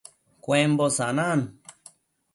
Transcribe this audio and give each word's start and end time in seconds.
Cuembo 0.43 0.87
sanan 0.97 1.39